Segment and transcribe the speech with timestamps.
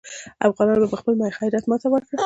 [0.49, 2.19] افغانانو په خپل غیرت ماته ورکړه.